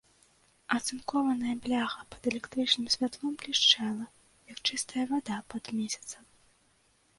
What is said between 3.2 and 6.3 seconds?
блішчэла, як чыстая вада пад месяцам.